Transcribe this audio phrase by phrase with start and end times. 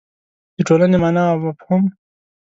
[0.55, 1.83] د ټولنې مانا او مفهوم